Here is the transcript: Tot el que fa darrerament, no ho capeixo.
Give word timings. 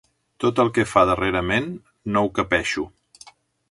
Tot 0.43 0.61
el 0.63 0.71
que 0.77 0.85
fa 0.93 1.03
darrerament, 1.11 1.71
no 2.17 2.25
ho 2.27 2.35
capeixo. 2.43 2.91